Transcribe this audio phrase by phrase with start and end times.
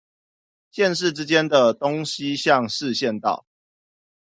[0.71, 3.45] 縣市之間的東西向市縣道